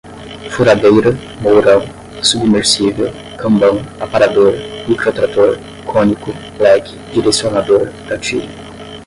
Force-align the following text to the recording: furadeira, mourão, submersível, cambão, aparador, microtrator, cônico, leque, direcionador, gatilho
furadeira, 0.49 1.11
mourão, 1.43 1.83
submersível, 2.23 3.13
cambão, 3.37 3.85
aparador, 3.99 4.53
microtrator, 4.87 5.59
cônico, 5.85 6.33
leque, 6.59 6.97
direcionador, 7.13 7.91
gatilho 8.07 8.49